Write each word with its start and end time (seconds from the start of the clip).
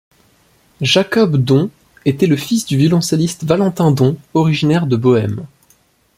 Jakob 0.81 1.35
Dont 1.37 1.69
était 2.05 2.25
le 2.25 2.35
fils 2.35 2.65
du 2.65 2.75
violoncelliste 2.75 3.43
Valentin 3.43 3.91
Dont, 3.91 4.17
originaire 4.33 4.87
de 4.87 4.95
Bohème. 4.95 5.45